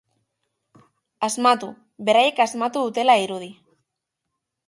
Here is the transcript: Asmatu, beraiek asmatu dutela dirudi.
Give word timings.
Asmatu, 1.27 1.69
beraiek 2.09 2.41
asmatu 2.47 2.83
dutela 2.87 3.19
dirudi. 3.25 3.51